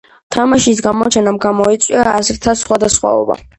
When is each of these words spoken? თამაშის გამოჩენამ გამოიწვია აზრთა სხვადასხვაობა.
თამაშის 0.35 0.81
გამოჩენამ 0.85 1.37
გამოიწვია 1.45 2.09
აზრთა 2.15 2.59
სხვადასხვაობა. 2.65 3.41